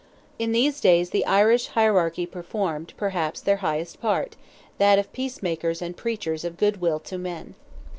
[0.39, 6.43] In these days the Irish hierarchy performed, perhaps, their highest part—that of peacemakers and preachers
[6.43, 7.53] of good will to men.